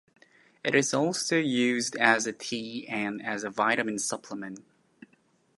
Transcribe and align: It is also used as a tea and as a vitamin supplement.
It 0.63 0.73
is 0.73 0.95
also 0.95 1.37
used 1.37 1.95
as 1.95 2.25
a 2.25 2.33
tea 2.33 2.87
and 2.89 3.23
as 3.23 3.43
a 3.43 3.51
vitamin 3.51 3.99
supplement. 3.99 4.65